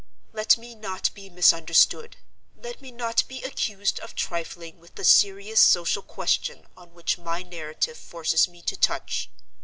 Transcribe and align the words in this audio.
"Let 0.33 0.57
me 0.57 0.73
not 0.73 1.13
be 1.13 1.29
misunderstood; 1.29 2.17
let 2.57 2.81
me 2.81 2.89
not 2.89 3.23
be 3.27 3.43
accused 3.43 3.99
of 3.99 4.15
trifling 4.15 4.79
with 4.79 4.95
the 4.95 5.03
serious 5.03 5.59
social 5.61 6.01
question 6.01 6.65
on 6.75 6.95
which 6.95 7.19
my 7.19 7.43
narrative 7.43 7.97
forces 7.97 8.47
me 8.47 8.63
to 8.63 8.75
touch. 8.75 9.29